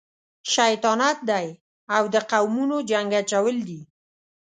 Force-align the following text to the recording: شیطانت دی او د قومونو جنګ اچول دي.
شیطانت 0.53 1.17
دی 1.29 1.47
او 1.95 2.03
د 2.13 2.15
قومونو 2.31 2.77
جنګ 2.89 3.09
اچول 3.21 3.57
دي. 3.67 3.81